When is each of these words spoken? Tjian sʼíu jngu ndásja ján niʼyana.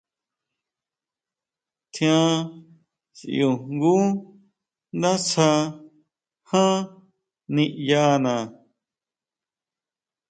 Tjian 1.93 2.31
sʼíu 3.17 3.49
jngu 3.71 3.93
ndásja 4.97 5.47
ján 6.49 6.77
niʼyana. 7.55 8.35